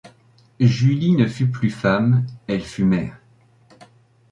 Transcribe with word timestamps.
Julie 0.59 1.11
ne 1.15 1.27
fut 1.27 1.51
plus 1.51 1.69
femme, 1.69 2.25
elle 2.47 2.63
fut 2.63 2.85
mère. 2.85 3.21